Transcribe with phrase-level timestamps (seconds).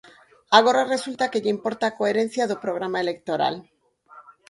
[0.59, 3.55] Agora resulta que lle importa a coherencia do programa electoral.